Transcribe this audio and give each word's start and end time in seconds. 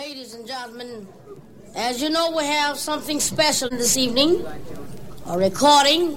Ladies 0.00 0.32
and 0.32 0.46
gentlemen, 0.46 1.06
as 1.74 2.00
you 2.00 2.08
know, 2.08 2.34
we 2.34 2.42
have 2.42 2.78
something 2.78 3.20
special 3.20 3.68
this 3.68 3.98
evening 3.98 4.42
a 5.26 5.36
recording. 5.36 6.16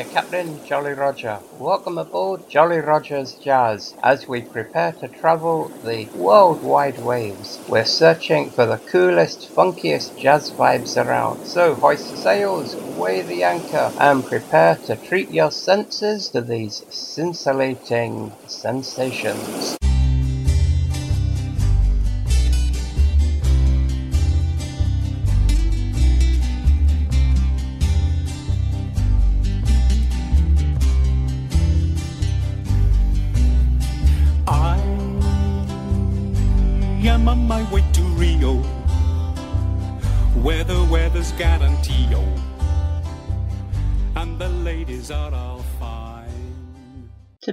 Your 0.00 0.08
captain, 0.08 0.58
Jolly 0.64 0.92
Roger. 0.92 1.38
Welcome 1.58 1.98
aboard 1.98 2.48
Jolly 2.48 2.78
Roger's 2.78 3.34
Jazz 3.34 3.94
as 4.02 4.26
we 4.26 4.40
prepare 4.40 4.92
to 4.92 5.08
travel 5.08 5.70
the 5.84 6.08
worldwide 6.14 7.04
waves. 7.04 7.60
We're 7.68 7.84
searching 7.84 8.48
for 8.48 8.64
the 8.64 8.78
coolest, 8.78 9.54
funkiest 9.54 10.16
jazz 10.18 10.52
vibes 10.52 10.96
around. 10.96 11.44
So 11.46 11.74
hoist 11.74 12.10
the 12.12 12.16
sails, 12.16 12.74
weigh 12.98 13.20
the 13.20 13.42
anchor, 13.42 13.92
and 13.98 14.24
prepare 14.24 14.76
to 14.86 14.96
treat 14.96 15.30
your 15.32 15.50
senses 15.50 16.30
to 16.30 16.40
these 16.40 16.82
scintillating 16.88 18.32
sensations. 18.46 19.79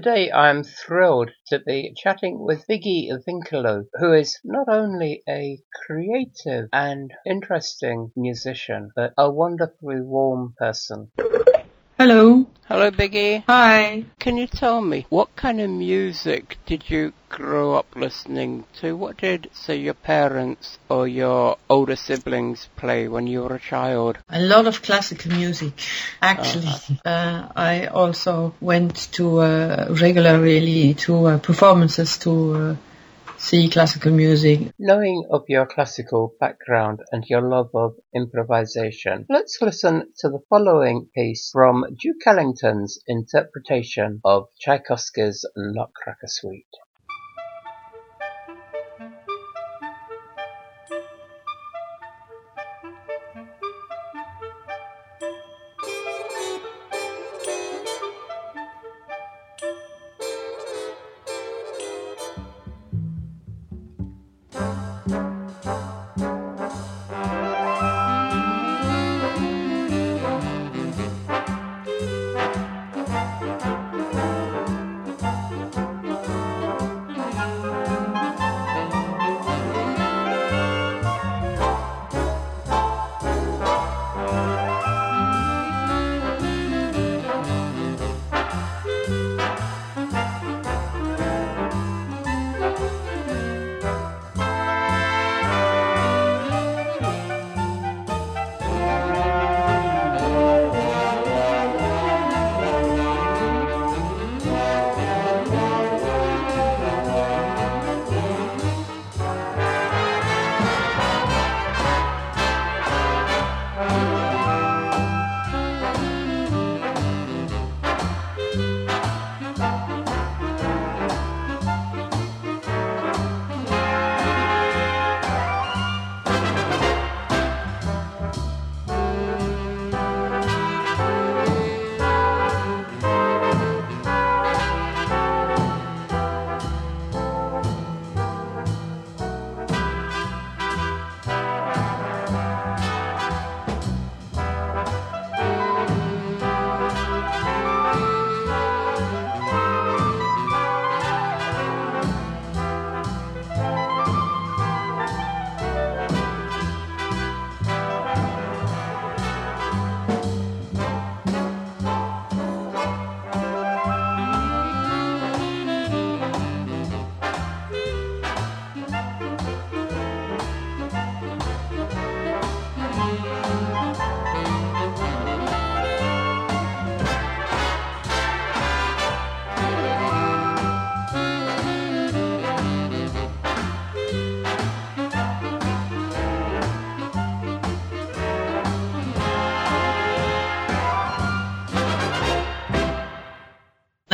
Today 0.07 0.31
I'm 0.31 0.63
thrilled 0.63 1.31
to 1.47 1.59
be 1.59 1.93
chatting 1.93 2.39
with 2.39 2.65
Biggi 2.65 3.09
Vinkelowe, 3.27 3.87
who 3.99 4.13
is 4.13 4.39
not 4.45 4.69
only 4.69 5.21
a 5.27 5.59
creative 5.85 6.69
and 6.71 7.11
interesting 7.25 8.13
musician, 8.15 8.91
but 8.95 9.11
a 9.17 9.29
wonderfully 9.29 9.99
warm 9.99 10.55
person. 10.57 11.11
Hello. 11.97 12.47
Hello, 12.69 12.89
Biggi. 12.89 13.43
Hi. 13.47 14.05
Can 14.17 14.37
you 14.37 14.47
tell 14.47 14.79
me 14.79 15.05
what 15.09 15.35
kind 15.35 15.59
of 15.59 15.69
music 15.69 16.57
did 16.65 16.89
you 16.89 17.11
grow 17.29 17.75
up 17.75 17.95
listening 17.95 18.65
to? 18.79 18.95
What 18.95 19.17
did, 19.17 19.49
say, 19.53 19.77
your 19.77 19.93
parents 19.93 20.79
or 20.89 21.07
your 21.07 21.57
older 21.69 21.95
siblings 21.95 22.69
play 22.75 23.07
when 23.07 23.27
you 23.27 23.41
were 23.43 23.55
a 23.55 23.59
child? 23.59 24.17
A 24.29 24.41
lot 24.41 24.67
of 24.67 24.81
classical 24.81 25.31
music. 25.31 25.73
Actually, 26.21 26.71
uh, 27.05 27.49
I 27.55 27.87
also 27.87 28.53
went 28.61 29.11
to 29.13 29.39
uh, 29.39 29.87
regularly 30.01 30.93
to 30.95 31.25
uh, 31.27 31.37
performances 31.39 32.17
to 32.19 32.53
uh, 32.53 32.75
see 33.37 33.69
classical 33.69 34.11
music. 34.11 34.71
Knowing 34.79 35.27
of 35.29 35.43
your 35.47 35.65
classical 35.65 36.33
background 36.39 37.01
and 37.11 37.23
your 37.27 37.41
love 37.41 37.69
of 37.73 37.93
improvisation, 38.15 39.25
let's 39.29 39.57
listen 39.61 40.11
to 40.19 40.29
the 40.29 40.39
following 40.49 41.07
piece 41.13 41.49
from 41.51 41.85
Duke 41.99 42.25
Ellington's 42.25 42.99
interpretation 43.07 44.21
of 44.23 44.47
Tchaikovsky's 44.59 45.45
Nutcracker 45.55 46.27
Suite. 46.27 46.65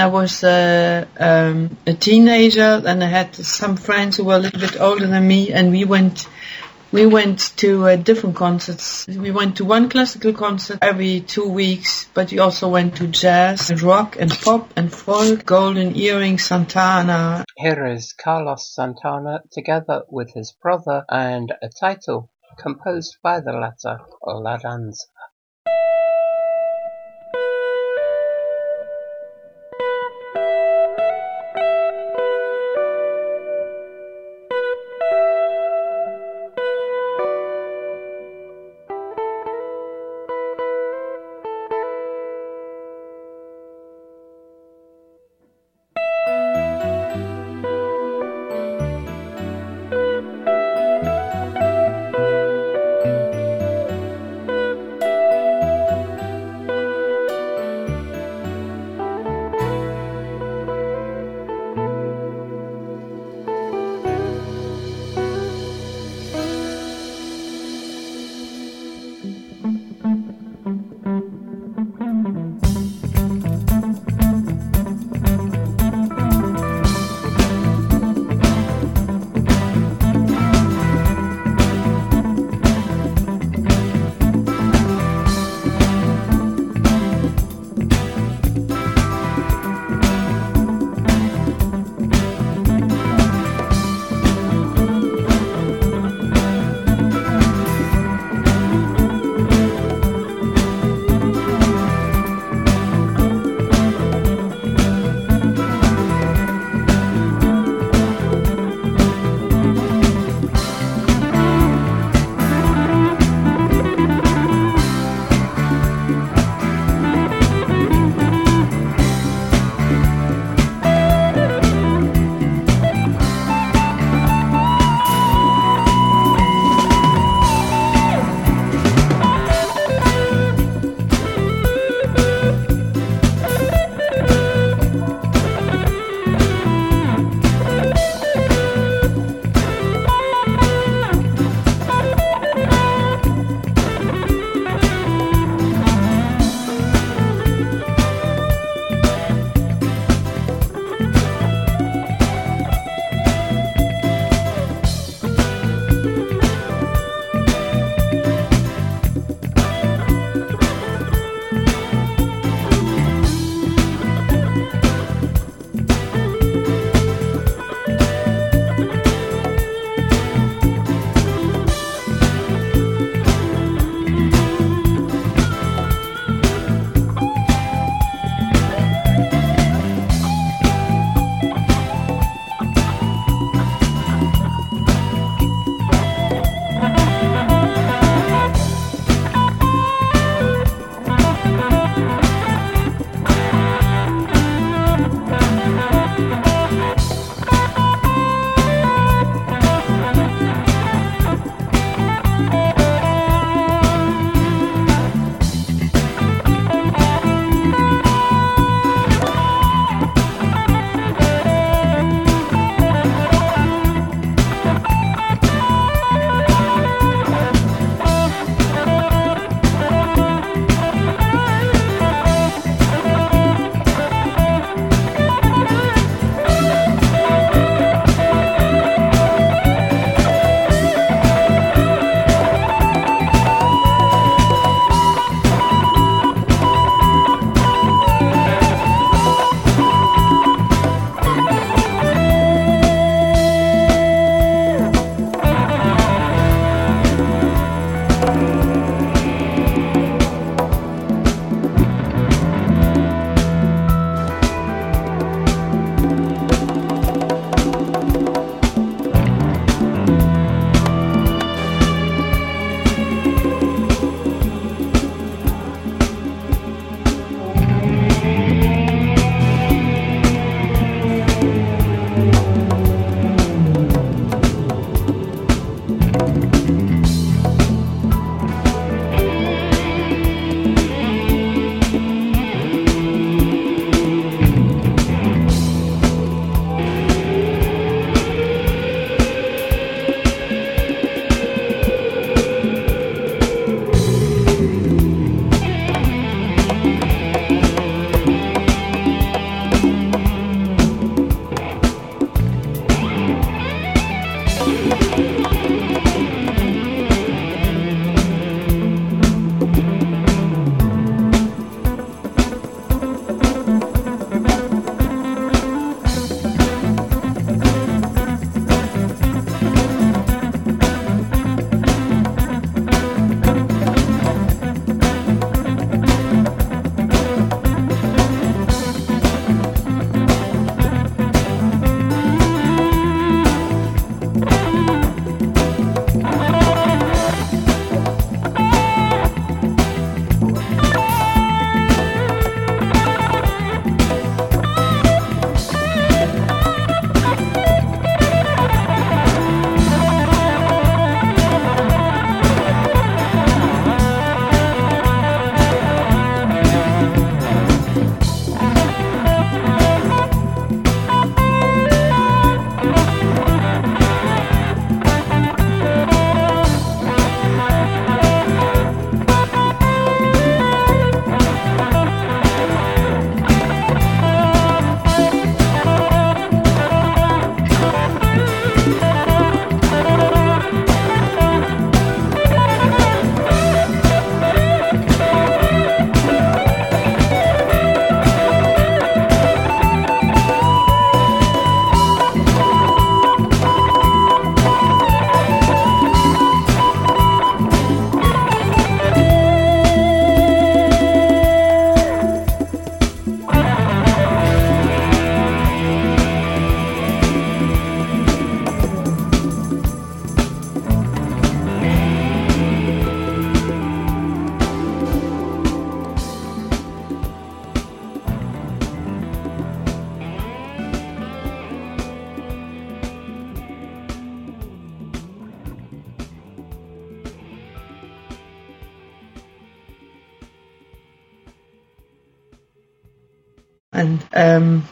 I 0.03 0.07
was 0.07 0.43
uh, 0.43 1.05
um, 1.17 1.77
a 1.87 1.93
teenager 1.93 2.83
and 2.85 3.01
I 3.01 3.07
had 3.07 3.33
some 3.33 3.77
friends 3.77 4.17
who 4.17 4.25
were 4.25 4.35
a 4.35 4.37
little 4.37 4.59
bit 4.59 4.77
older 4.77 5.07
than 5.07 5.25
me 5.25 5.53
and 5.53 5.71
we 5.71 5.85
went 5.85 6.27
we 6.91 7.05
went 7.05 7.55
to 7.59 7.87
uh, 7.87 7.95
different 7.95 8.35
concerts. 8.35 9.07
We 9.07 9.31
went 9.31 9.55
to 9.57 9.65
one 9.65 9.87
classical 9.89 10.33
concert 10.33 10.79
every 10.81 11.21
two 11.21 11.47
weeks, 11.47 12.09
but 12.13 12.31
we 12.31 12.39
also 12.39 12.67
went 12.67 12.97
to 12.97 13.07
jazz, 13.07 13.69
and 13.69 13.81
rock, 13.81 14.17
and 14.19 14.29
pop, 14.29 14.73
and 14.75 14.91
folk, 14.91 15.45
Golden 15.45 15.95
Earring, 15.95 16.37
Santana. 16.37 17.45
Here 17.55 17.85
is 17.85 18.11
Carlos 18.11 18.75
Santana 18.75 19.39
together 19.53 20.03
with 20.09 20.33
his 20.33 20.51
brother 20.61 21.05
and 21.07 21.53
a 21.61 21.69
title 21.69 22.29
composed 22.57 23.15
by 23.23 23.39
the 23.39 23.53
latter, 23.53 24.01
La 24.21 24.57
Danza. 24.57 25.05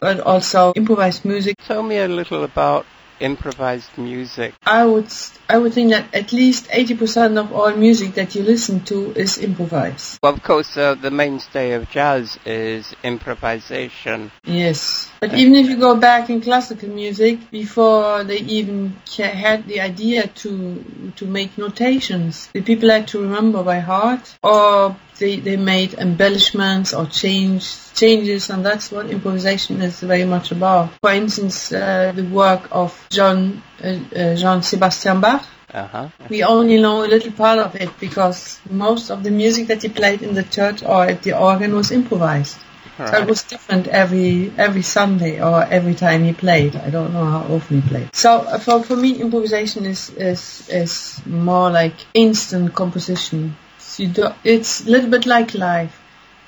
But 0.01 0.19
also 0.19 0.73
improvised 0.75 1.23
music. 1.23 1.55
Tell 1.65 1.83
me 1.83 1.97
a 1.97 2.07
little 2.07 2.43
about 2.43 2.85
improvised 3.21 3.97
music. 3.97 4.55
I 4.65 4.83
would 4.83 5.07
I 5.47 5.57
would 5.57 5.73
think 5.73 5.91
that 5.91 6.13
at 6.13 6.33
least 6.33 6.69
80% 6.69 7.37
of 7.37 7.53
all 7.53 7.75
music 7.75 8.15
that 8.15 8.35
you 8.35 8.41
listen 8.41 8.83
to 8.85 9.11
is 9.11 9.37
improvised. 9.37 10.17
Well, 10.23 10.33
of 10.33 10.41
course, 10.41 10.75
uh, 10.75 10.95
the 10.95 11.11
mainstay 11.11 11.73
of 11.73 11.89
jazz 11.91 12.39
is 12.45 12.95
improvisation. 13.03 14.31
Yes. 14.43 15.11
But 15.19 15.35
even 15.35 15.55
if 15.55 15.67
you 15.67 15.77
go 15.77 15.95
back 15.95 16.29
in 16.29 16.41
classical 16.41 16.89
music, 16.89 17.51
before 17.51 18.23
they 18.23 18.39
even 18.39 18.95
had 19.17 19.67
the 19.67 19.81
idea 19.81 20.27
to 20.27 20.83
to 21.17 21.25
make 21.25 21.57
notations, 21.57 22.49
the 22.53 22.61
people 22.61 22.89
had 22.89 23.07
to 23.09 23.21
remember 23.21 23.61
by 23.63 23.79
heart, 23.79 24.35
or 24.41 24.95
they, 25.21 25.39
they 25.39 25.55
made 25.55 25.93
embellishments 25.93 26.93
or 26.93 27.05
change 27.05 27.63
changes, 27.93 28.49
and 28.49 28.65
that's 28.65 28.91
what 28.91 29.09
improvisation 29.09 29.81
is 29.81 29.99
very 30.01 30.25
much 30.25 30.51
about. 30.51 30.89
For 31.01 31.11
instance, 31.11 31.71
uh, 31.71 32.11
the 32.15 32.23
work 32.23 32.67
of 32.71 32.89
John 33.09 33.61
uh, 33.83 33.87
uh, 33.87 34.35
Jean 34.35 34.63
Sebastian 34.63 35.21
Bach. 35.21 35.45
Uh-huh. 35.73 36.09
We 36.27 36.43
only 36.43 36.81
know 36.81 37.05
a 37.05 37.09
little 37.15 37.31
part 37.31 37.59
of 37.59 37.75
it 37.75 37.91
because 37.99 38.59
most 38.69 39.09
of 39.09 39.23
the 39.23 39.31
music 39.31 39.67
that 39.67 39.83
he 39.83 39.89
played 39.89 40.21
in 40.21 40.33
the 40.33 40.43
church 40.43 40.83
or 40.83 41.05
at 41.05 41.23
the 41.23 41.37
organ 41.37 41.73
was 41.75 41.91
improvised. 41.91 42.57
So 42.97 43.17
it 43.17 43.27
was 43.27 43.43
different 43.43 43.87
every 43.87 44.51
every 44.57 44.83
Sunday 44.83 45.41
or 45.41 45.63
every 45.63 45.95
time 45.95 46.23
he 46.23 46.33
played. 46.33 46.75
I 46.75 46.89
don't 46.89 47.13
know 47.13 47.25
how 47.25 47.41
often 47.55 47.81
he 47.81 47.89
played. 47.89 48.15
So 48.15 48.41
uh, 48.41 48.59
for 48.59 48.83
for 48.83 48.95
me, 48.95 49.13
improvisation 49.13 49.85
is 49.85 50.09
is 50.09 50.69
is 50.69 51.21
more 51.25 51.71
like 51.71 51.95
instant 52.13 52.75
composition. 52.75 53.55
You 53.99 54.07
do, 54.07 54.29
it's 54.43 54.85
a 54.85 54.89
little 54.89 55.09
bit 55.09 55.25
like 55.25 55.53
life. 55.53 55.99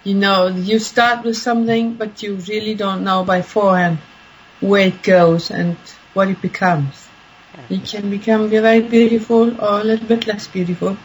You 0.03 0.15
know, 0.15 0.47
you 0.47 0.79
start 0.79 1.23
with 1.23 1.37
something, 1.37 1.93
but 1.93 2.21
you 2.23 2.35
really 2.35 2.75
don't 2.75 3.03
know 3.03 3.23
beforehand 3.23 3.99
where 4.59 4.87
it 4.87 5.01
goes 5.03 5.51
and 5.51 5.77
what 6.13 6.27
it 6.29 6.41
becomes. 6.41 7.07
It 7.69 7.85
can 7.85 8.09
become 8.09 8.49
very 8.49 8.81
beautiful 8.81 9.61
or 9.61 9.81
a 9.81 9.83
little 9.83 10.07
bit 10.07 10.27
less 10.27 10.47
beautiful. 10.47 10.97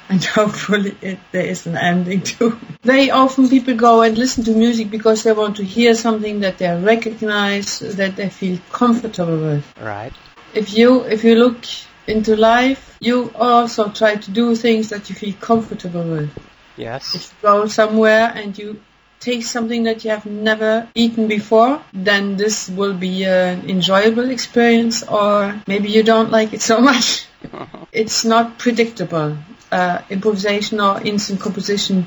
and 0.09 0.23
hopefully 0.25 0.97
it, 1.01 1.19
there 1.31 1.45
is 1.45 1.67
an 1.67 1.77
ending 1.77 2.21
too. 2.21 2.59
Very 2.83 3.11
often 3.11 3.47
people 3.47 3.75
go 3.75 4.01
and 4.01 4.17
listen 4.17 4.43
to 4.45 4.51
music 4.51 4.89
because 4.89 5.23
they 5.23 5.31
want 5.31 5.57
to 5.57 5.63
hear 5.63 5.93
something 5.95 6.41
that 6.41 6.57
they 6.57 6.75
recognize, 6.81 7.79
that 7.79 8.15
they 8.15 8.29
feel 8.29 8.59
comfortable 8.71 9.37
with. 9.37 9.63
Right. 9.79 10.13
If 10.53 10.73
you 10.73 11.03
if 11.03 11.23
you 11.23 11.35
look 11.35 11.63
into 12.07 12.35
life, 12.35 12.90
you 13.01 13.31
also 13.35 13.89
try 13.89 14.15
to 14.15 14.31
do 14.31 14.55
things 14.55 14.89
that 14.89 15.09
you 15.09 15.15
feel 15.15 15.33
comfortable 15.33 16.03
with. 16.03 16.31
Yes. 16.77 17.15
If 17.15 17.23
you 17.31 17.37
go 17.41 17.65
somewhere 17.65 18.31
and 18.33 18.57
you 18.57 18.79
take 19.19 19.43
something 19.43 19.83
that 19.83 20.05
you 20.05 20.11
have 20.11 20.25
never 20.25 20.87
eaten 20.95 21.27
before, 21.27 21.83
then 21.93 22.37
this 22.37 22.69
will 22.69 22.93
be 22.93 23.25
an 23.25 23.69
enjoyable 23.69 24.29
experience 24.29 25.03
or 25.03 25.59
maybe 25.67 25.89
you 25.89 26.03
don't 26.03 26.31
like 26.31 26.53
it 26.53 26.61
so 26.61 26.79
much. 26.91 27.25
it's 27.91 28.23
not 28.23 28.59
predictable. 28.59 29.37
Uh, 29.71 30.01
improvisation 30.09 30.79
or 30.79 31.01
instant 31.01 31.39
composition 31.39 32.05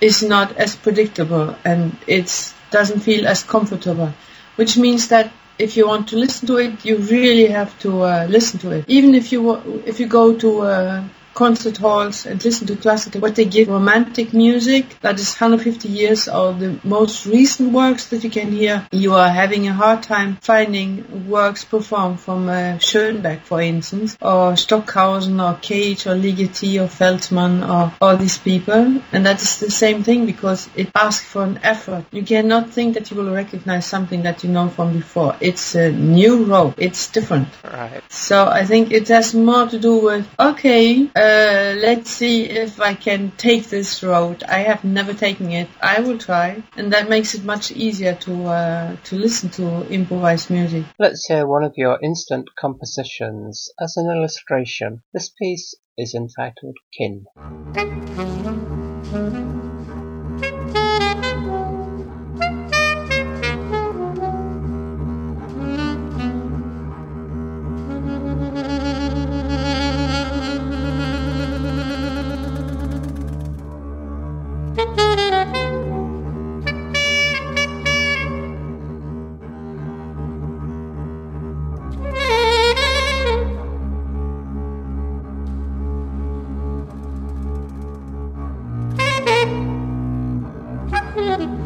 is 0.00 0.22
not 0.22 0.56
as 0.56 0.76
predictable 0.76 1.56
and 1.64 1.96
it 2.06 2.52
doesn't 2.70 3.00
feel 3.00 3.26
as 3.26 3.42
comfortable, 3.42 4.12
which 4.56 4.76
means 4.76 5.08
that 5.08 5.32
if 5.58 5.76
you 5.76 5.86
want 5.86 6.08
to 6.08 6.16
listen 6.16 6.46
to 6.48 6.58
it, 6.58 6.84
you 6.84 6.96
really 6.98 7.46
have 7.46 7.78
to 7.80 8.02
uh, 8.02 8.26
listen 8.28 8.60
to 8.60 8.70
it. 8.70 8.84
Even 8.88 9.14
if 9.14 9.32
you 9.32 9.54
if 9.84 10.00
you 10.00 10.06
go 10.06 10.36
to 10.36 10.60
uh, 10.62 11.04
concert 11.38 11.76
halls 11.76 12.26
and 12.26 12.44
listen 12.44 12.66
to 12.66 12.74
classical, 12.74 13.20
what 13.20 13.36
they 13.36 13.44
give 13.44 13.68
romantic 13.68 14.32
music 14.32 14.84
that 15.02 15.20
is 15.20 15.40
150 15.40 15.88
years 15.88 16.26
or 16.26 16.52
the 16.52 16.80
most 16.82 17.26
recent 17.26 17.72
works 17.72 18.06
that 18.06 18.24
you 18.24 18.30
can 18.30 18.50
hear, 18.50 18.84
you 18.90 19.14
are 19.14 19.28
having 19.28 19.68
a 19.68 19.72
hard 19.72 20.02
time 20.02 20.36
finding 20.40 21.28
works 21.28 21.64
performed 21.64 22.18
from 22.18 22.48
uh, 22.48 22.76
Schoenberg, 22.78 23.40
for 23.42 23.60
instance, 23.62 24.18
or 24.20 24.56
Stockhausen 24.56 25.38
or 25.40 25.54
Cage 25.54 26.08
or 26.08 26.16
Ligeti 26.16 26.82
or 26.82 26.88
Feldman 26.88 27.62
or 27.62 27.94
all 28.00 28.16
these 28.16 28.38
people. 28.38 29.00
And 29.12 29.24
that 29.24 29.40
is 29.40 29.60
the 29.60 29.70
same 29.70 30.02
thing 30.02 30.26
because 30.26 30.68
it 30.74 30.90
asks 30.96 31.24
for 31.24 31.44
an 31.44 31.60
effort. 31.62 32.04
You 32.10 32.24
cannot 32.24 32.70
think 32.70 32.94
that 32.94 33.12
you 33.12 33.16
will 33.16 33.32
recognize 33.32 33.86
something 33.86 34.22
that 34.22 34.42
you 34.42 34.50
know 34.50 34.68
from 34.70 34.92
before. 34.92 35.36
It's 35.40 35.76
a 35.76 35.92
new 35.92 36.46
road. 36.46 36.74
It's 36.78 37.06
different. 37.12 37.48
Right. 37.62 38.02
So 38.08 38.48
I 38.48 38.64
think 38.64 38.90
it 38.90 39.06
has 39.06 39.34
more 39.34 39.66
to 39.68 39.78
do 39.78 39.98
with, 40.08 40.26
okay, 40.50 41.08
uh, 41.14 41.27
let's 41.78 42.10
see 42.10 42.44
if 42.44 42.80
I 42.80 42.94
can 42.94 43.32
take 43.36 43.68
this 43.68 44.02
road. 44.02 44.42
I 44.44 44.60
have 44.60 44.84
never 44.84 45.14
taken 45.14 45.50
it. 45.52 45.68
I 45.80 46.00
will 46.00 46.18
try. 46.18 46.62
And 46.76 46.92
that 46.92 47.08
makes 47.08 47.34
it 47.34 47.44
much 47.44 47.70
easier 47.72 48.14
to, 48.14 48.44
uh, 48.46 48.96
to 49.04 49.16
listen 49.16 49.50
to 49.50 49.86
improvised 49.92 50.50
music. 50.50 50.84
Let's 50.98 51.26
hear 51.26 51.46
one 51.46 51.64
of 51.64 51.74
your 51.76 51.98
instant 52.02 52.48
compositions 52.58 53.70
as 53.80 53.96
an 53.96 54.10
illustration. 54.10 55.02
This 55.12 55.28
piece 55.30 55.74
is 55.96 56.14
entitled 56.14 56.76
Kin. 56.96 57.26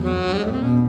Mm-hmm. 0.04 0.81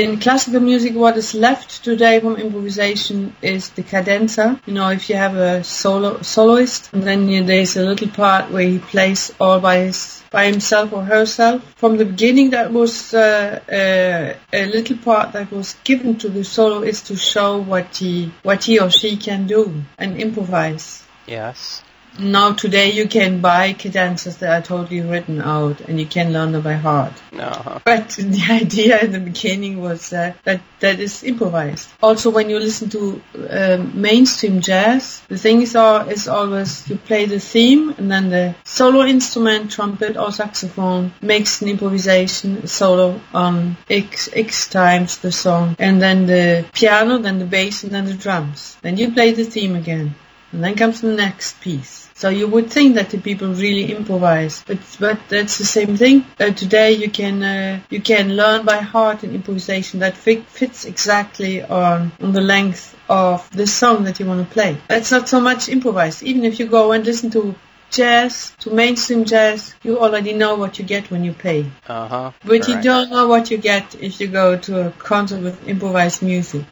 In 0.00 0.18
classical 0.18 0.60
music, 0.60 0.94
what 0.94 1.16
is 1.16 1.34
left 1.34 1.84
today 1.84 2.20
from 2.20 2.36
improvisation 2.36 3.36
is 3.42 3.68
the 3.70 3.82
cadenza. 3.82 4.60
You 4.66 4.74
know, 4.74 4.88
if 4.88 5.08
you 5.10 5.16
have 5.16 5.36
a 5.36 5.62
solo 5.62 6.22
soloist, 6.22 6.90
and 6.92 7.02
then 7.02 7.28
you, 7.28 7.44
there's 7.44 7.76
a 7.76 7.84
little 7.84 8.08
part 8.08 8.50
where 8.50 8.68
he 8.68 8.78
plays 8.78 9.32
all 9.40 9.60
by 9.60 9.78
his 9.78 10.22
by 10.30 10.46
himself 10.46 10.92
or 10.92 11.02
herself. 11.02 11.62
From 11.76 11.96
the 11.98 12.04
beginning, 12.04 12.50
that 12.50 12.72
was 12.72 13.12
uh, 13.12 13.60
uh, 13.68 14.38
a 14.52 14.66
little 14.66 14.96
part 14.96 15.32
that 15.32 15.50
was 15.50 15.76
given 15.84 16.16
to 16.18 16.28
the 16.28 16.44
soloist 16.44 17.06
to 17.08 17.16
show 17.16 17.58
what 17.58 17.96
he 17.96 18.32
what 18.42 18.64
he 18.64 18.78
or 18.80 18.90
she 18.90 19.16
can 19.16 19.46
do 19.46 19.82
and 19.98 20.16
improvise. 20.16 21.04
Yes. 21.26 21.82
Now 22.18 22.52
today 22.52 22.92
you 22.92 23.08
can 23.08 23.40
buy 23.40 23.72
cadenzas 23.72 24.38
that 24.38 24.50
are 24.50 24.66
totally 24.66 25.00
written 25.00 25.40
out 25.40 25.80
and 25.80 25.98
you 25.98 26.06
can 26.06 26.32
learn 26.32 26.52
them 26.52 26.62
by 26.62 26.74
heart. 26.74 27.12
No. 27.32 27.80
But 27.84 28.10
the 28.18 28.46
idea 28.50 28.98
in 29.00 29.12
the 29.12 29.20
beginning 29.20 29.80
was 29.80 30.12
uh, 30.12 30.34
that 30.44 30.60
that 30.80 30.98
is 31.00 31.22
improvised. 31.22 31.88
Also, 32.02 32.30
when 32.30 32.50
you 32.50 32.58
listen 32.58 32.90
to 32.90 33.22
um, 33.50 34.00
mainstream 34.00 34.60
jazz, 34.60 35.22
the 35.28 35.38
thing 35.38 35.62
is, 35.62 35.76
all, 35.76 36.08
is 36.08 36.26
always 36.26 36.88
you 36.88 36.96
play 36.96 37.26
the 37.26 37.38
theme 37.38 37.94
and 37.98 38.10
then 38.10 38.30
the 38.30 38.54
solo 38.64 39.04
instrument, 39.04 39.70
trumpet 39.70 40.16
or 40.16 40.32
saxophone 40.32 41.12
makes 41.20 41.62
an 41.62 41.68
improvisation 41.68 42.66
solo 42.66 43.20
on 43.32 43.76
x 43.88 44.28
x 44.32 44.68
times 44.68 45.18
the 45.18 45.32
song, 45.32 45.76
and 45.78 46.00
then 46.00 46.26
the 46.26 46.64
piano, 46.72 47.18
then 47.18 47.38
the 47.38 47.44
bass, 47.44 47.84
and 47.84 47.92
then 47.92 48.06
the 48.06 48.14
drums. 48.14 48.76
Then 48.82 48.96
you 48.96 49.12
play 49.12 49.32
the 49.32 49.44
theme 49.44 49.76
again. 49.76 50.14
And 50.52 50.64
then 50.64 50.74
comes 50.74 51.00
the 51.00 51.12
next 51.12 51.60
piece. 51.60 52.10
So 52.20 52.28
you 52.28 52.48
would 52.48 52.70
think 52.70 52.96
that 52.96 53.08
the 53.08 53.18
people 53.18 53.54
really 53.54 53.94
improvise, 53.94 54.62
but 54.66 54.78
but 54.98 55.18
that's 55.30 55.56
the 55.56 55.64
same 55.64 55.96
thing. 55.96 56.26
Uh, 56.38 56.50
today 56.50 56.92
you 56.92 57.08
can 57.08 57.42
uh, 57.42 57.80
you 57.88 58.02
can 58.02 58.36
learn 58.36 58.66
by 58.66 58.76
heart 58.76 59.22
an 59.22 59.34
improvisation 59.34 60.00
that 60.00 60.18
fit, 60.18 60.44
fits 60.44 60.84
exactly 60.84 61.62
on 61.62 62.12
on 62.20 62.32
the 62.32 62.42
length 62.42 62.94
of 63.08 63.48
the 63.52 63.66
song 63.66 64.04
that 64.04 64.20
you 64.20 64.26
want 64.26 64.46
to 64.46 64.52
play. 64.52 64.76
That's 64.88 65.10
not 65.10 65.30
so 65.30 65.40
much 65.40 65.70
improvised. 65.70 66.22
Even 66.22 66.44
if 66.44 66.60
you 66.60 66.66
go 66.66 66.92
and 66.92 67.06
listen 67.06 67.30
to 67.30 67.54
jazz, 67.90 68.52
to 68.60 68.70
mainstream 68.70 69.24
jazz, 69.24 69.74
you 69.82 69.98
already 69.98 70.32
know 70.32 70.56
what 70.56 70.78
you 70.78 70.84
get 70.84 71.10
when 71.10 71.24
you 71.24 71.32
play. 71.32 71.70
Uh 71.88 72.08
huh. 72.08 72.30
But 72.44 72.68
you 72.68 72.82
don't 72.82 73.10
know 73.10 73.28
what 73.28 73.50
you 73.50 73.56
get 73.56 73.94
if 73.94 74.20
you 74.20 74.28
go 74.28 74.58
to 74.58 74.88
a 74.88 74.90
concert 74.90 75.40
with 75.40 75.66
improvised 75.66 76.22
music. 76.22 76.66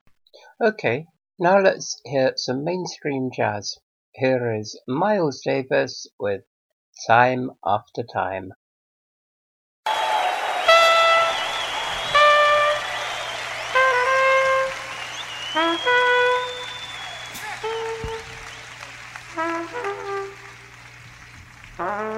Okay, 0.61 1.07
now 1.41 1.61
let's 1.61 2.01
hear 2.05 2.33
some 2.35 2.65
mainstream 2.65 3.31
jazz. 3.31 3.79
Here 4.13 4.57
is 4.57 4.77
Miles 4.89 5.41
Davis 5.45 6.09
with 6.19 6.43
Time 7.07 7.53
After 7.65 8.03
Time. 8.03 8.55
Uh-huh. 21.81 22.15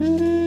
Mm-hmm. 0.00 0.37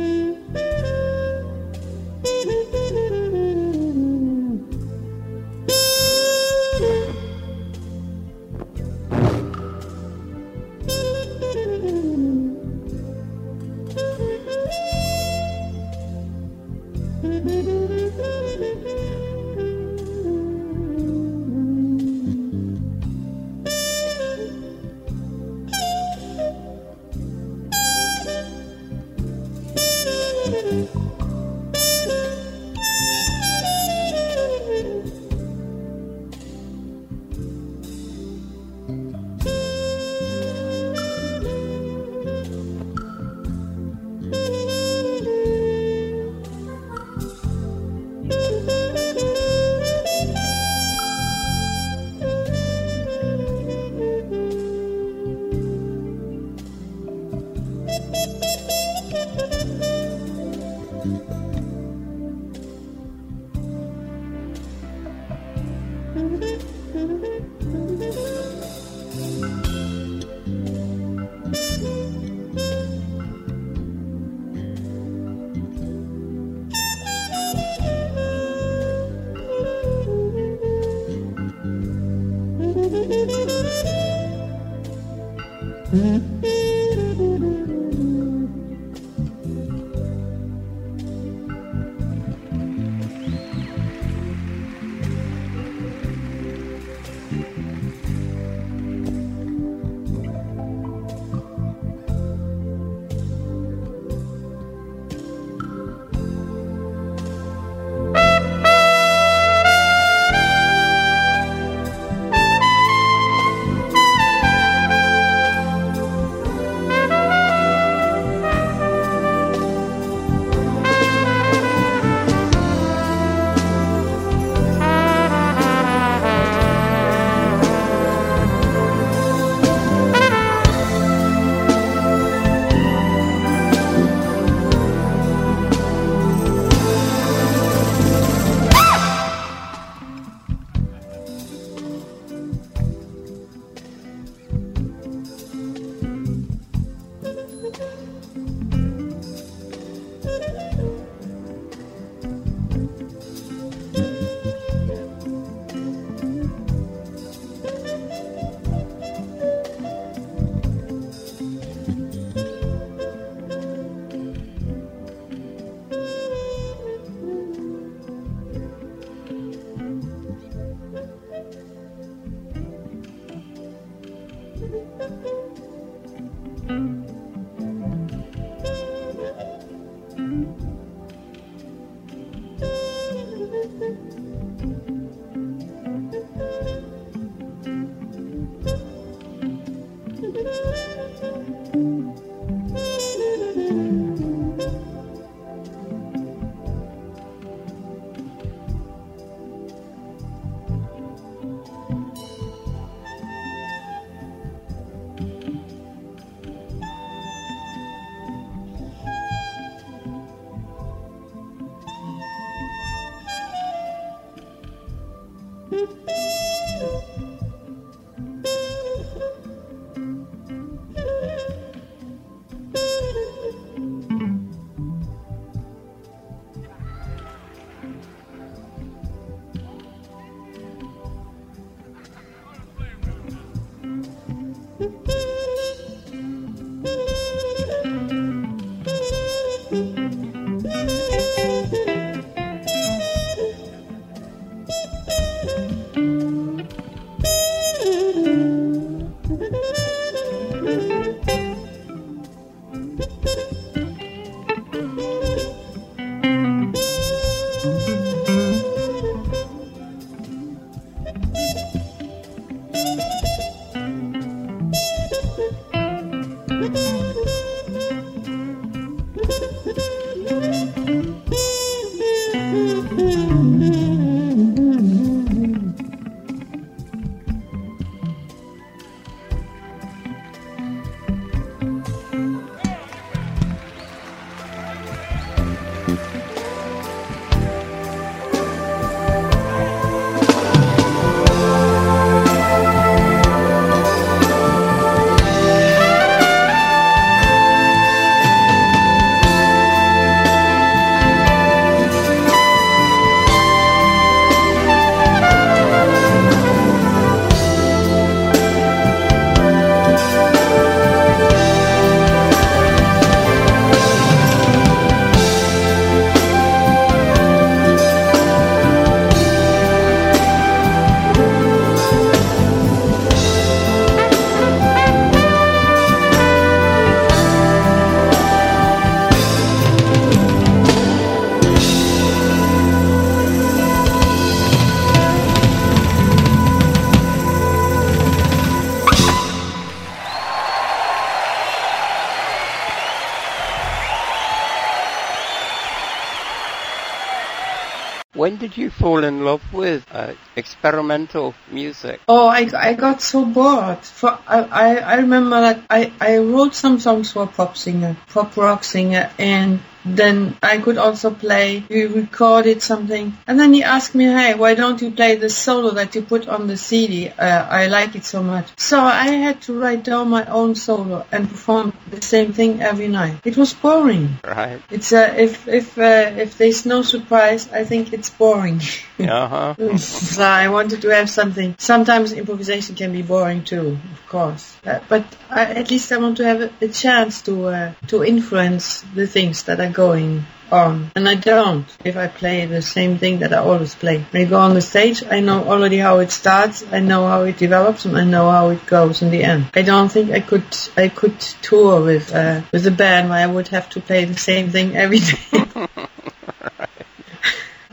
When 348.21 348.37
did 348.37 348.55
you 348.55 348.69
fall 348.69 349.03
in 349.03 349.25
love 349.25 349.41
with 349.51 349.83
uh, 349.91 350.13
experimental 350.35 351.33
music? 351.49 352.01
Oh, 352.07 352.27
I, 352.27 352.47
I 352.55 352.75
got 352.75 353.01
so 353.01 353.25
bored. 353.25 353.79
For 353.79 354.15
I, 354.27 354.41
I, 354.43 354.75
I 354.75 354.95
remember 354.97 355.41
that 355.41 355.63
I, 355.71 355.91
I 355.99 356.19
wrote 356.19 356.53
some 356.53 356.79
songs 356.79 357.11
for 357.11 357.23
a 357.23 357.25
pop 357.25 357.57
singer, 357.57 357.97
pop 358.09 358.37
rock 358.37 358.63
singer, 358.63 359.09
and 359.17 359.59
then 359.85 360.35
I 360.43 360.57
could 360.59 360.77
also 360.77 361.11
play. 361.11 361.63
We 361.69 361.85
recorded 361.85 362.61
something, 362.61 363.17
and 363.27 363.39
then 363.39 363.53
he 363.53 363.63
asked 363.63 363.95
me, 363.95 364.05
"Hey, 364.05 364.33
why 364.35 364.55
don't 364.55 364.81
you 364.81 364.91
play 364.91 365.15
the 365.15 365.29
solo 365.29 365.71
that 365.71 365.95
you 365.95 366.01
put 366.01 366.27
on 366.27 366.47
the 366.47 366.57
CD? 366.57 367.09
Uh, 367.09 367.45
I 367.49 367.67
like 367.67 367.95
it 367.95 368.05
so 368.05 368.21
much." 368.21 368.47
So 368.57 368.79
I 368.79 369.09
had 369.25 369.41
to 369.43 369.59
write 369.59 369.83
down 369.83 370.09
my 370.09 370.25
own 370.25 370.55
solo 370.55 371.05
and 371.11 371.29
perform 371.29 371.73
the 371.89 372.01
same 372.01 372.33
thing 372.33 372.61
every 372.61 372.87
night. 372.87 373.17
It 373.25 373.37
was 373.37 373.53
boring. 373.53 374.19
Right. 374.23 374.61
It's 374.69 374.93
uh, 374.93 375.13
if 375.17 375.47
if 375.47 375.77
uh, 375.77 376.11
if 376.25 376.37
there's 376.37 376.65
no 376.65 376.81
surprise, 376.81 377.49
I 377.51 377.63
think 377.63 377.93
it's 377.93 378.09
boring. 378.09 378.61
Uh 379.01 379.27
huh. 379.27 379.77
so 379.77 380.23
I 380.23 380.49
wanted 380.49 380.83
to 380.83 380.89
have 380.89 381.09
something. 381.09 381.55
Sometimes 381.57 382.13
improvisation 382.13 382.75
can 382.75 382.91
be 382.91 383.01
boring 383.01 383.43
too, 383.43 383.79
of 383.93 384.07
course. 384.07 384.55
Uh, 384.63 384.79
but 384.87 385.03
I, 385.27 385.45
at 385.45 385.71
least 385.71 385.91
I 385.91 385.97
want 385.97 386.17
to 386.17 386.23
have 386.25 386.41
a, 386.41 386.51
a 386.61 386.67
chance 386.67 387.23
to 387.23 387.47
uh, 387.47 387.73
to 387.87 388.03
influence 388.03 388.81
the 388.93 389.07
things 389.07 389.43
that 389.43 389.59
are 389.59 389.70
going 389.71 390.25
on. 390.51 390.91
And 390.95 391.07
I 391.07 391.15
don't 391.15 391.65
if 391.83 391.97
I 391.97 392.07
play 392.07 392.45
the 392.45 392.61
same 392.61 392.97
thing 392.97 393.19
that 393.19 393.33
I 393.33 393.37
always 393.37 393.73
play. 393.75 394.05
When 394.11 394.25
I 394.25 394.29
go 394.29 394.39
on 394.39 394.53
the 394.53 394.61
stage, 394.61 395.03
I 395.03 395.21
know 395.21 395.43
already 395.45 395.77
how 395.77 395.99
it 395.99 396.11
starts, 396.11 396.63
I 396.71 396.79
know 396.79 397.07
how 397.07 397.23
it 397.23 397.37
develops, 397.37 397.85
and 397.85 397.97
I 397.97 398.03
know 398.03 398.29
how 398.29 398.49
it 398.49 398.65
goes 398.65 399.01
in 399.01 399.11
the 399.11 399.23
end. 399.23 399.45
I 399.55 399.61
don't 399.61 399.89
think 399.89 400.11
I 400.11 400.19
could 400.19 400.45
I 400.77 400.89
could 400.89 401.19
tour 401.19 401.81
with 401.81 402.13
uh, 402.13 402.41
with 402.51 402.67
a 402.67 402.71
band 402.71 403.09
where 403.09 403.23
I 403.23 403.27
would 403.27 403.47
have 403.49 403.69
to 403.71 403.81
play 403.81 404.05
the 404.05 404.17
same 404.17 404.49
thing 404.49 404.75
every 404.75 404.99
day. 404.99 405.67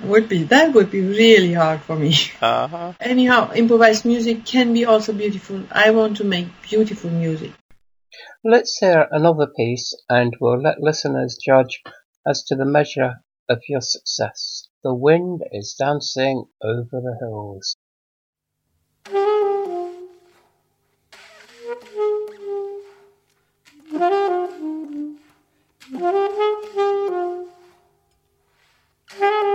would 0.08 0.28
be 0.28 0.44
that 0.44 0.72
would 0.72 0.90
be 0.90 1.02
really 1.02 1.52
hard 1.52 1.80
for 1.82 1.96
me. 1.96 2.14
Uh 2.40 2.68
huh. 2.68 2.92
Anyhow, 3.00 3.52
improvised 3.54 4.04
music 4.04 4.44
can 4.44 4.72
be 4.72 4.84
also 4.84 5.12
beautiful. 5.12 5.62
I 5.70 5.90
want 5.90 6.18
to 6.18 6.24
make 6.24 6.46
beautiful 6.62 7.10
music. 7.10 7.52
Let's 8.44 8.78
hear 8.78 9.08
another 9.10 9.46
piece 9.46 9.94
and 10.08 10.36
we'll 10.40 10.60
let 10.60 10.80
listeners 10.80 11.36
judge 11.36 11.82
as 12.26 12.42
to 12.44 12.56
the 12.56 12.64
measure 12.64 13.22
of 13.48 13.62
your 13.68 13.80
success. 13.80 14.68
The 14.82 14.94
wind 14.94 15.42
is 15.52 15.74
dancing 15.74 16.46
over 16.62 17.00
the 17.00 17.16
hills. 17.20 17.76
Thank 25.90 26.18
you. 29.20 29.47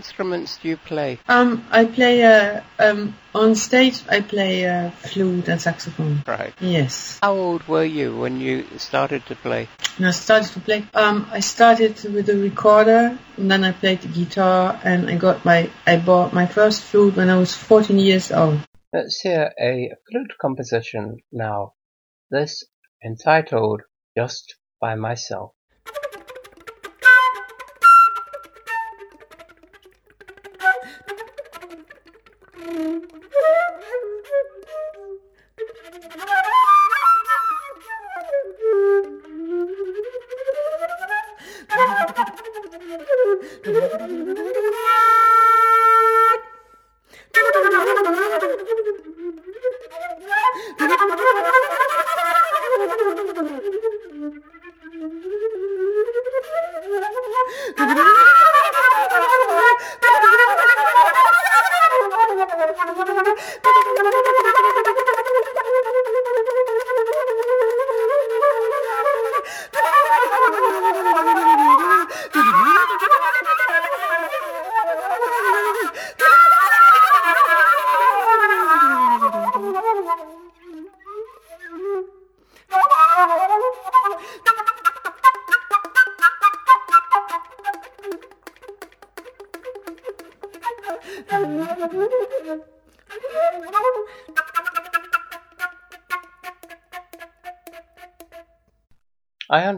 Instruments 0.00 0.58
do 0.62 0.68
you 0.68 0.78
play? 0.92 1.18
Um, 1.28 1.50
I 1.70 1.84
play 1.84 2.24
uh, 2.24 2.62
um, 2.78 3.14
on 3.34 3.54
stage. 3.54 3.96
I 4.08 4.20
play 4.22 4.54
uh, 4.66 4.90
flute 4.90 5.48
and 5.48 5.60
saxophone. 5.60 6.22
Right. 6.26 6.54
Yes. 6.60 7.18
How 7.22 7.34
old 7.34 7.62
were 7.68 7.88
you 7.98 8.08
when 8.22 8.40
you 8.40 8.54
started 8.78 9.26
to 9.26 9.34
play? 9.36 9.68
And 9.98 10.06
I 10.06 10.12
started 10.12 10.50
to 10.54 10.60
play. 10.60 10.80
Um, 10.94 11.28
I 11.38 11.40
started 11.40 11.94
with 12.14 12.30
a 12.30 12.38
recorder, 12.48 13.18
and 13.36 13.50
then 13.50 13.62
I 13.70 13.72
played 13.72 14.00
the 14.00 14.08
guitar, 14.08 14.80
and 14.82 15.10
I 15.10 15.16
got 15.26 15.44
my. 15.44 15.68
I 15.86 15.98
bought 15.98 16.32
my 16.32 16.46
first 16.46 16.82
flute 16.82 17.16
when 17.16 17.28
I 17.28 17.36
was 17.36 17.54
14 17.54 17.98
years 17.98 18.32
old. 18.32 18.58
Let's 18.92 19.20
hear 19.20 19.52
a 19.60 19.74
flute 20.10 20.32
composition 20.40 21.18
now. 21.30 21.74
This 22.30 22.64
entitled 23.04 23.82
Just 24.16 24.56
by 24.80 24.94
Myself. 24.94 25.52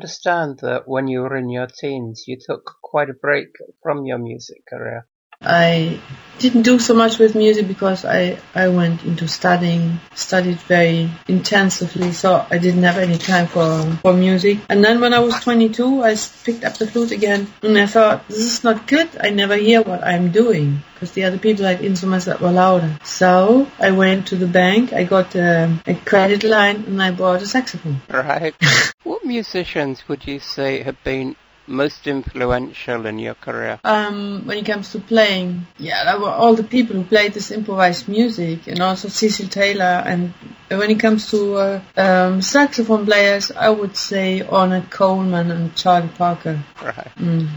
Understand 0.03 0.59
that 0.59 0.89
when 0.89 1.07
you 1.07 1.21
were 1.21 1.37
in 1.37 1.49
your 1.49 1.69
teens, 1.69 2.25
you 2.27 2.37
took 2.37 2.65
quite 2.83 3.09
a 3.09 3.15
break 3.15 3.47
from 3.85 4.05
your 4.05 4.19
music 4.19 4.67
career. 4.67 5.07
I 5.41 6.01
didn't 6.39 6.63
do 6.63 6.79
so 6.79 6.95
much 6.95 7.19
with 7.19 7.35
music 7.35 7.69
because 7.69 8.05
I, 8.05 8.39
I 8.55 8.69
went 8.69 9.05
into 9.05 9.29
studying, 9.29 10.01
studied 10.15 10.59
very 10.63 11.11
intensively, 11.29 12.13
so 12.13 12.45
I 12.51 12.59
didn't 12.59 12.83
have 12.83 12.99
any 12.99 13.19
time 13.19 13.47
for, 13.47 13.99
for 14.03 14.13
music. 14.13 14.59
And 14.69 14.85
then 14.85 15.01
when 15.01 15.15
I 15.15 15.21
was 15.21 15.35
22, 15.41 16.03
I 16.03 16.17
picked 16.45 16.65
up 16.65 16.79
the 16.79 16.87
flute 16.87 17.13
again, 17.13 17.47
and 17.63 17.79
I 17.79 17.87
thought, 17.87 18.27
this 18.29 18.39
is 18.39 18.65
not 18.65 18.89
good. 18.89 19.09
I 19.21 19.31
never 19.31 19.57
hear 19.57 19.83
what 19.83 20.03
I'm 20.05 20.33
doing, 20.33 20.83
because 20.95 21.13
the 21.13 21.25
other 21.25 21.39
people 21.39 21.65
had 21.65 21.81
instruments 21.81 22.27
that 22.27 22.41
were 22.41 22.53
louder. 22.53 22.99
So 23.05 23.69
I 23.79 23.93
went 23.93 24.29
to 24.29 24.37
the 24.37 24.49
bank, 24.49 24.93
I 24.93 25.05
got 25.05 25.35
um, 25.37 25.81
a 25.87 25.95
credit 25.95 26.43
line, 26.45 26.85
and 26.87 27.03
I 27.03 27.13
bought 27.13 27.43
a 27.43 27.47
saxophone. 27.47 28.01
Right. 28.09 28.55
what 29.33 29.37
musicians 29.37 30.09
would 30.09 30.27
you 30.27 30.39
say 30.39 30.83
have 30.83 31.03
been 31.05 31.35
most 31.67 32.07
influential 32.07 33.07
in 33.07 33.19
your 33.19 33.35
career? 33.35 33.81
Um, 33.83 34.43
when 34.45 34.59
it 34.59 34.67
comes 34.67 34.93
to 34.93 34.99
playing, 34.99 35.67
yeah, 35.79 36.17
all 36.19 36.55
the 36.55 36.65
people 36.65 36.97
who 36.97 37.05
played 37.05 37.33
this 37.33 37.51
improvised 37.51 38.09
music, 38.09 38.67
and 38.67 38.81
also 38.81 39.09
Cecil 39.09 39.49
Taylor. 39.49 40.03
And 40.05 40.35
when 40.69 40.91
it 40.91 41.01
comes 41.01 41.31
to 41.31 41.55
uh, 41.55 41.81
um, 41.97 42.43
saxophone 42.43 43.07
players, 43.07 43.51
I 43.51 43.71
would 43.71 43.97
say 43.97 44.43
Ornette 44.43 44.91
Coleman 44.91 45.51
and 45.51 45.75
Charlie 45.75 46.09
Parker. 46.19 46.63
Right. 46.83 47.13
Mm. 47.17 47.49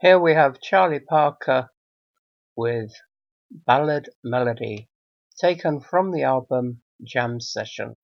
Here 0.00 0.18
we 0.18 0.34
have 0.34 0.60
Charlie 0.60 1.00
Parker 1.00 1.70
with 2.56 2.92
Ballad 3.50 4.10
Melody, 4.22 4.90
taken 5.40 5.80
from 5.80 6.12
the 6.12 6.24
album 6.24 6.82
Jam 7.02 7.40
Session. 7.40 7.96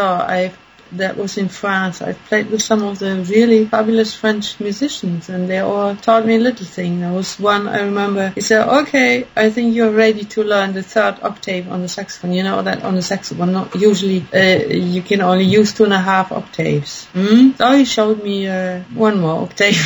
So 0.00 0.06
I 0.06 0.52
that 0.92 1.18
was 1.18 1.36
in 1.36 1.50
France. 1.50 2.00
I 2.00 2.14
played 2.14 2.50
with 2.50 2.62
some 2.62 2.82
of 2.82 2.98
the 2.98 3.16
really 3.28 3.66
fabulous 3.66 4.14
French 4.14 4.58
musicians, 4.58 5.28
and 5.28 5.46
they 5.46 5.58
all 5.58 5.94
taught 5.94 6.24
me 6.24 6.36
a 6.36 6.38
little 6.38 6.64
thing. 6.64 7.00
There 7.00 7.12
was 7.12 7.38
one 7.38 7.68
I 7.68 7.80
remember. 7.82 8.30
He 8.30 8.40
said, 8.40 8.66
"Okay, 8.80 9.26
I 9.36 9.50
think 9.50 9.74
you're 9.74 9.96
ready 10.04 10.24
to 10.34 10.42
learn 10.42 10.72
the 10.72 10.82
third 10.82 11.16
octave 11.22 11.70
on 11.70 11.82
the 11.82 11.88
saxophone. 11.96 12.32
You 12.32 12.44
know 12.44 12.62
that 12.62 12.82
on 12.82 12.94
the 12.94 13.02
saxophone, 13.02 13.52
not 13.52 13.74
usually 13.74 14.24
uh, 14.32 14.72
you 14.94 15.02
can 15.02 15.20
only 15.20 15.44
use 15.44 15.74
two 15.74 15.84
and 15.84 15.92
a 15.92 16.04
half 16.12 16.32
octaves." 16.32 17.04
Hmm? 17.12 17.50
So 17.58 17.72
he 17.72 17.84
showed 17.84 18.24
me 18.24 18.48
uh, 18.48 18.80
one 19.06 19.20
more 19.20 19.42
octave. 19.42 19.78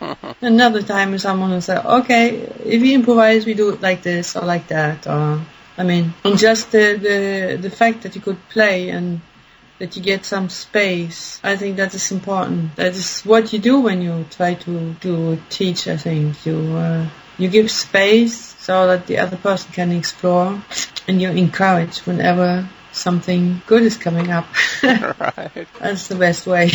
Another 0.40 0.82
time, 0.82 1.18
someone 1.18 1.60
said, 1.62 1.84
"Okay, 1.84 2.26
if 2.76 2.80
you 2.84 2.94
improvise, 2.94 3.44
we 3.44 3.54
do 3.54 3.70
it 3.70 3.82
like 3.82 4.02
this 4.02 4.36
or 4.36 4.44
like 4.54 4.68
that." 4.68 5.08
Or 5.08 5.40
I 5.76 5.82
mean, 5.82 6.14
and 6.24 6.38
just 6.38 6.70
the 6.70 6.86
the 7.06 7.18
the 7.66 7.70
fact 7.70 8.02
that 8.02 8.14
you 8.14 8.20
could 8.20 8.40
play 8.50 8.90
and 8.90 9.20
that 9.78 9.96
you 9.96 10.02
get 10.02 10.24
some 10.24 10.48
space. 10.48 11.40
I 11.42 11.56
think 11.56 11.76
that 11.76 11.94
is 11.94 12.10
important. 12.12 12.76
That 12.76 12.94
is 12.94 13.22
what 13.22 13.52
you 13.52 13.58
do 13.58 13.80
when 13.80 14.02
you 14.02 14.26
try 14.30 14.54
to 14.54 14.94
to 15.00 15.38
teach. 15.50 15.88
I 15.88 15.96
think 15.96 16.44
you 16.46 16.58
uh, 16.76 17.06
you 17.38 17.48
give 17.48 17.70
space 17.70 18.36
so 18.58 18.86
that 18.86 19.06
the 19.06 19.18
other 19.18 19.36
person 19.36 19.72
can 19.72 19.92
explore, 19.92 20.60
and 21.06 21.22
you 21.22 21.30
encourage 21.30 21.98
whenever 22.00 22.68
something 22.92 23.62
good 23.66 23.82
is 23.82 23.96
coming 23.96 24.30
up. 24.30 24.46
right. 24.82 25.66
That's 25.78 26.08
the 26.08 26.16
best 26.16 26.46
way. 26.46 26.70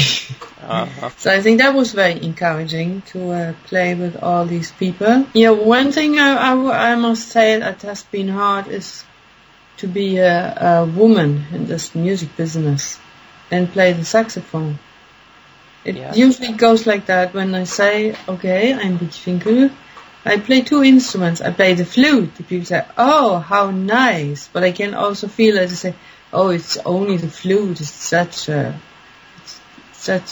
Uh-huh. 0.62 1.10
So 1.18 1.32
I 1.32 1.42
think 1.42 1.60
that 1.60 1.76
was 1.76 1.92
very 1.92 2.24
encouraging 2.24 3.02
to 3.14 3.32
uh, 3.32 3.54
play 3.66 3.96
with 3.96 4.22
all 4.24 4.46
these 4.46 4.72
people. 4.72 5.28
Yeah, 5.34 5.52
one 5.52 5.92
thing 5.92 6.20
I, 6.20 6.36
I, 6.36 6.92
I 6.92 6.96
must 6.96 7.28
say 7.28 7.60
that 7.60 7.82
has 7.82 8.04
been 8.04 8.30
hard 8.30 8.68
is 8.68 9.04
to 9.78 9.88
be 9.88 10.18
a, 10.18 10.82
a 10.82 10.86
woman 10.86 11.46
in 11.52 11.66
this 11.66 11.96
music 11.96 12.36
business 12.38 13.00
and 13.52 13.72
play 13.72 13.94
the 13.94 14.06
saxophone. 14.06 14.80
It 15.86 15.96
Yeah. 15.98 16.14
usually 16.14 16.54
goes 16.54 16.88
like 16.88 17.08
that 17.08 17.34
when 17.34 17.54
I 17.56 17.66
say, 17.66 18.16
okay, 18.28 18.74
I'm 18.74 18.98
Biggi 18.98 19.20
Vinkelowe. 19.26 19.72
I 20.26 20.38
play 20.38 20.62
two 20.62 20.84
instruments. 20.84 21.42
I 21.42 21.52
play 21.52 21.74
the 21.74 21.86
flute. 21.86 22.36
The 22.36 22.44
people 22.44 22.66
say, 22.66 22.86
oh, 22.98 23.40
how 23.40 23.72
nice. 23.72 24.48
But 24.54 24.64
I 24.64 24.72
can 24.72 24.94
also 24.94 25.28
feel 25.28 25.58
it. 25.58 25.68
They 25.68 25.76
say, 25.76 25.94
oh, 26.32 26.50
it's 26.50 26.78
only 26.86 27.18
the 27.18 27.28
flute. 27.28 27.82
It's 27.82 27.92
such 27.92 28.48
a, 28.48 28.80
it's 29.38 29.60
such, 29.92 30.24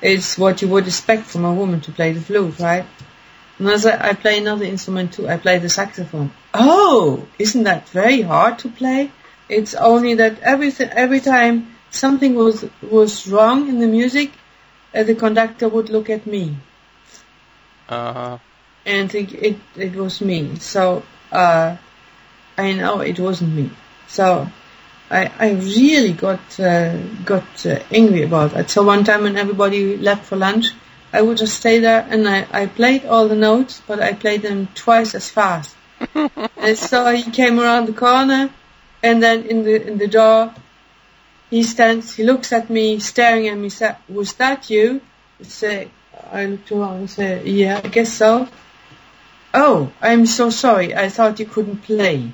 it's 0.00 0.38
what 0.38 0.62
you 0.62 0.68
would 0.68 0.86
expect 0.86 1.24
from 1.26 1.44
a 1.44 1.52
woman 1.52 1.80
to 1.82 1.92
play 1.92 2.12
the 2.12 2.20
flute, 2.22 2.58
right? 2.58 2.86
And 3.58 3.68
I 3.68 3.76
say, 3.76 3.96
I 3.98 4.12
play 4.14 4.38
another 4.38 4.64
instrument 4.64 5.12
too. 5.14 5.28
I 5.28 5.36
play 5.36 5.58
the 5.58 5.68
saxophone. 5.68 6.30
Oh, 6.54 7.26
isn't 7.38 7.64
that 7.64 7.88
very 7.88 8.22
hard 8.22 8.58
to 8.60 8.68
play? 8.68 9.10
It's 9.48 9.74
only 9.74 10.14
that 10.14 10.40
everything, 10.40 10.88
every 10.90 11.20
time 11.20 11.74
something 11.90 12.34
was, 12.34 12.64
was 12.82 13.26
wrong 13.28 13.68
in 13.68 13.80
the 13.80 13.86
music, 13.86 14.32
uh, 14.94 15.02
the 15.02 15.14
conductor 15.14 15.68
would 15.68 15.90
look 15.90 16.10
at 16.10 16.26
me 16.26 16.56
Uh-huh. 17.88 18.38
and 18.86 19.10
think 19.10 19.32
it, 19.34 19.56
it 19.76 19.94
was 19.94 20.20
me. 20.20 20.56
So, 20.56 21.02
uh, 21.32 21.76
I 22.56 22.72
know 22.72 23.00
it 23.00 23.18
wasn't 23.18 23.54
me. 23.54 23.70
So, 24.08 24.48
I, 25.10 25.30
I 25.38 25.50
really 25.52 26.12
got, 26.12 26.60
uh, 26.60 26.96
got 27.24 27.66
uh, 27.66 27.80
angry 27.90 28.22
about 28.22 28.52
that. 28.52 28.70
So 28.70 28.82
one 28.82 29.04
time 29.04 29.22
when 29.22 29.36
everybody 29.36 29.96
left 29.96 30.26
for 30.26 30.36
lunch, 30.36 30.66
I 31.12 31.22
would 31.22 31.38
just 31.38 31.58
stay 31.58 31.78
there 31.78 32.06
and 32.08 32.28
I, 32.28 32.46
I 32.50 32.66
played 32.66 33.06
all 33.06 33.28
the 33.28 33.36
notes, 33.36 33.80
but 33.86 34.00
I 34.00 34.12
played 34.12 34.42
them 34.42 34.68
twice 34.74 35.14
as 35.14 35.30
fast. 35.30 35.74
and 36.14 36.78
so 36.78 37.14
he 37.14 37.30
came 37.30 37.58
around 37.58 37.86
the 37.86 37.92
corner 37.92 38.50
and 39.02 39.22
then 39.22 39.44
in 39.44 39.64
the, 39.64 39.86
in 39.86 39.98
the 39.98 40.08
door, 40.08 40.54
he 41.50 41.62
stands, 41.62 42.14
he 42.14 42.24
looks 42.24 42.52
at 42.52 42.68
me, 42.68 42.98
staring 42.98 43.48
at 43.48 43.56
me, 43.56 43.70
said, 43.70 43.96
was 44.08 44.34
that 44.34 44.68
you? 44.68 45.00
I 45.40 45.44
say, 45.44 45.90
I 46.30 46.46
looked 46.46 46.70
around 46.72 46.96
and 46.98 47.10
said, 47.10 47.46
yeah, 47.46 47.80
I 47.82 47.88
guess 47.88 48.12
so. 48.12 48.48
Oh, 49.54 49.90
I'm 50.02 50.26
so 50.26 50.50
sorry. 50.50 50.94
I 50.94 51.08
thought 51.08 51.40
you 51.40 51.46
couldn't 51.46 51.82
play. 51.82 52.32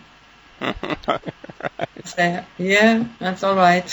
Yeah, 2.58 3.06
that's 3.18 3.42
all 3.42 3.56
right. 3.56 3.84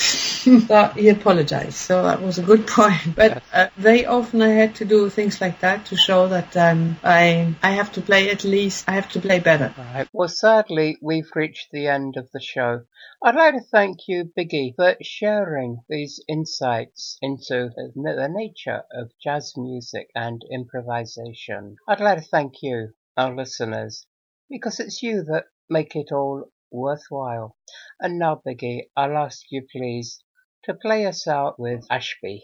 but 0.68 0.98
he 0.98 1.10
apologized, 1.10 1.74
so 1.74 2.04
that 2.04 2.22
was 2.22 2.38
a 2.38 2.44
good 2.44 2.68
point. 2.68 3.16
But 3.16 3.42
uh, 3.54 3.70
very 3.78 4.06
often 4.06 4.42
I 4.42 4.50
had 4.50 4.76
to 4.76 4.86
do 4.86 5.10
things 5.10 5.40
like 5.40 5.62
that 5.62 5.86
to 5.88 5.96
show 5.96 6.28
that 6.28 6.56
um, 6.58 6.98
I 7.04 7.56
I 7.64 7.72
have 7.72 7.92
to 7.94 8.02
play 8.02 8.30
at 8.30 8.44
least. 8.44 8.86
I 8.88 8.94
have 8.94 9.10
to 9.14 9.20
play 9.22 9.40
better. 9.40 9.74
Right. 9.78 10.08
Well, 10.14 10.28
sadly, 10.28 10.98
we've 11.02 11.32
reached 11.36 11.72
the 11.72 11.88
end 11.88 12.18
of 12.18 12.30
the 12.32 12.42
show. 12.42 12.82
I'd 13.24 13.36
like 13.36 13.56
to 13.56 13.62
thank 13.62 14.08
you, 14.08 14.26
Biggi, 14.38 14.76
for 14.76 14.98
sharing 15.02 15.84
these 15.88 16.24
insights 16.28 17.18
into 17.22 17.70
the 17.96 18.28
nature 18.30 18.84
of 18.92 19.12
jazz 19.24 19.54
music 19.56 20.10
and 20.16 20.42
improvisation. 20.52 21.78
I'd 21.88 22.02
like 22.02 22.20
to 22.20 22.30
thank 22.30 22.62
you, 22.62 22.94
our 23.16 23.36
listeners, 23.36 24.06
because 24.50 24.80
it's 24.80 25.02
you 25.02 25.24
that 25.26 25.46
make 25.72 25.96
it 25.96 26.12
all 26.12 26.52
worthwhile. 26.70 27.56
And 28.00 28.20
now, 28.20 28.42
Biggi, 28.46 28.82
I'll 28.96 29.18
ask 29.18 29.42
you 29.50 29.66
please 29.72 30.20
to 30.66 30.74
play 30.74 31.06
us 31.06 31.28
out 31.28 31.58
with 31.58 31.86
Ashby. 31.90 32.44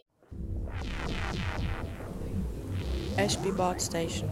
Ashby 3.17 3.51
Bart 3.51 3.81
Station. 3.81 4.29